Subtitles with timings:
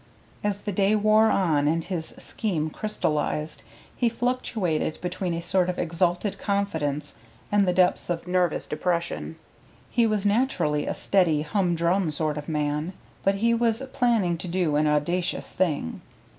[0.43, 3.61] As the day wore on and his scheme crystallized,
[3.95, 7.17] he fluctuated between a sort of exalted confidence
[7.51, 9.35] and the depths of nervous depression.
[9.91, 12.93] He was naturally a steady, humdrum sort of man,
[13.23, 16.01] but he was planning to do an audacious thing.